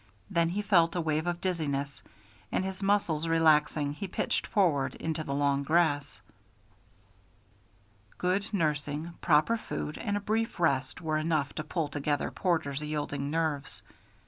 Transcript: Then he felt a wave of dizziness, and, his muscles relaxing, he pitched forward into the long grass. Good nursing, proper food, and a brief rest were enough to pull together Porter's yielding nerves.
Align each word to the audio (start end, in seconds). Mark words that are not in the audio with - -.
Then 0.31 0.49
he 0.49 0.63
felt 0.63 0.95
a 0.95 0.99
wave 1.01 1.27
of 1.27 1.41
dizziness, 1.41 2.01
and, 2.51 2.65
his 2.65 2.81
muscles 2.81 3.27
relaxing, 3.27 3.93
he 3.93 4.07
pitched 4.07 4.47
forward 4.47 4.95
into 4.95 5.23
the 5.23 5.35
long 5.35 5.61
grass. 5.61 6.21
Good 8.17 8.51
nursing, 8.51 9.13
proper 9.21 9.57
food, 9.57 9.99
and 9.99 10.17
a 10.17 10.19
brief 10.19 10.59
rest 10.59 11.01
were 11.01 11.19
enough 11.19 11.53
to 11.53 11.63
pull 11.63 11.87
together 11.87 12.31
Porter's 12.31 12.81
yielding 12.81 13.29
nerves. 13.29 13.83